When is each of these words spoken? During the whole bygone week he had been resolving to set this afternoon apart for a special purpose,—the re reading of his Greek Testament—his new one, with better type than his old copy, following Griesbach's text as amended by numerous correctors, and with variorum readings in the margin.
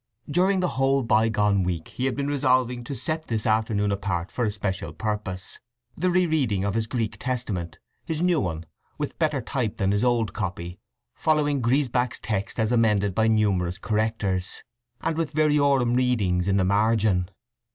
During 0.27 0.61
the 0.61 0.67
whole 0.79 1.03
bygone 1.03 1.61
week 1.61 1.89
he 1.89 2.05
had 2.05 2.15
been 2.15 2.25
resolving 2.25 2.83
to 2.85 2.95
set 2.95 3.25
this 3.25 3.45
afternoon 3.45 3.91
apart 3.91 4.31
for 4.31 4.43
a 4.45 4.49
special 4.49 4.93
purpose,—the 4.93 6.09
re 6.09 6.25
reading 6.25 6.63
of 6.65 6.73
his 6.73 6.87
Greek 6.87 7.17
Testament—his 7.19 8.19
new 8.19 8.39
one, 8.39 8.65
with 8.97 9.19
better 9.19 9.41
type 9.43 9.77
than 9.77 9.91
his 9.91 10.03
old 10.03 10.33
copy, 10.33 10.79
following 11.13 11.61
Griesbach's 11.61 12.19
text 12.19 12.59
as 12.59 12.71
amended 12.71 13.13
by 13.13 13.27
numerous 13.27 13.77
correctors, 13.77 14.63
and 15.01 15.15
with 15.17 15.33
variorum 15.33 15.95
readings 15.95 16.47
in 16.47 16.57
the 16.57 16.65
margin. 16.65 17.29